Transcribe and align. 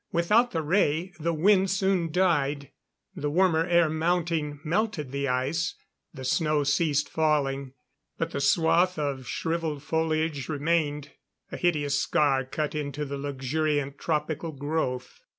Without 0.11 0.49
the 0.49 0.63
ray, 0.63 1.13
the 1.19 1.31
wind 1.31 1.69
soon 1.69 2.11
died. 2.11 2.71
The 3.15 3.29
warmer 3.29 3.67
air 3.67 3.87
mounting, 3.87 4.59
melted 4.63 5.11
the 5.11 5.27
ice; 5.27 5.75
the 6.11 6.25
snow 6.25 6.63
ceased 6.63 7.07
falling. 7.07 7.73
But 8.17 8.31
the 8.31 8.41
swath 8.41 8.97
of 8.97 9.27
shriveled 9.27 9.83
foliage 9.83 10.49
remained 10.49 11.11
a 11.51 11.57
hideous 11.57 11.99
scar 11.99 12.43
cut 12.45 12.73
into 12.73 13.05
the 13.05 13.19
luxuriant 13.19 13.99
tropical 13.99 14.53
growth. 14.53 15.19